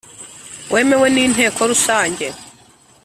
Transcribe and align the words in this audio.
wemewe 0.73 1.07
n 1.11 1.17
Inteko 1.25 1.59
Rusange 1.69 2.27